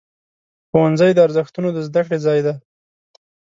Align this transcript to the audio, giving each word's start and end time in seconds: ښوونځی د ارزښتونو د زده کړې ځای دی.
ښوونځی 0.69 1.11
د 1.13 1.19
ارزښتونو 1.27 1.69
د 1.73 1.77
زده 1.87 2.01
کړې 2.07 2.17
ځای 2.25 2.39
دی. 2.45 2.53